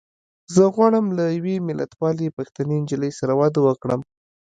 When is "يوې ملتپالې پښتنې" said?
1.37-2.75